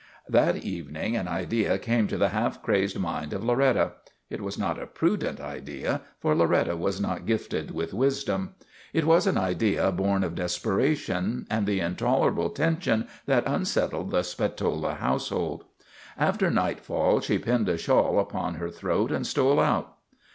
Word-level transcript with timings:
That 0.27 0.55
evening 0.57 1.15
an 1.15 1.27
idea 1.27 1.77
came 1.77 2.07
to 2.07 2.17
the 2.17 2.29
half 2.29 2.63
crazed 2.63 2.97
mind 2.97 3.33
of 3.33 3.43
Loretta. 3.43 3.91
It 4.31 4.41
was 4.41 4.57
not 4.57 4.81
a 4.81 4.87
prudent 4.87 5.39
idea, 5.39 6.01
for 6.19 6.33
Loretta 6.33 6.75
was 6.75 6.99
not 6.99 7.27
gifted 7.27 7.69
with 7.69 7.93
wisdom. 7.93 8.55
It 8.93 9.05
was 9.05 9.27
an 9.27 9.37
idea 9.37 9.91
born 9.91 10.23
of 10.23 10.33
desperation 10.33 11.45
and 11.51 11.67
the 11.67 11.81
intolerable 11.81 12.49
tension 12.49 13.03
that 13.27 13.45
un 13.47 13.61
82 13.61 13.77
MADNESS 13.77 13.77
OF 13.77 13.83
ANTONY 13.83 13.93
SPATOLA 13.93 14.03
settled 14.07 14.11
the 14.11 14.23
Spatola 14.79 14.93
household. 14.95 15.63
After 16.17 16.49
nightfall 16.49 17.19
she 17.19 17.37
pinned 17.37 17.69
a 17.69 17.77
shawl 17.77 18.17
about 18.17 18.55
her 18.55 18.71
throat 18.71 19.11
and 19.11 19.27
stole 19.27 19.59
out. 19.59 19.97